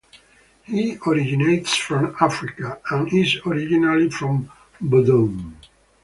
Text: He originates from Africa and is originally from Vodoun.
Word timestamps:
He 0.63 0.97
originates 1.05 1.75
from 1.77 2.15
Africa 2.19 2.79
and 2.89 3.13
is 3.13 3.37
originally 3.45 4.09
from 4.09 4.51
Vodoun. 4.83 5.53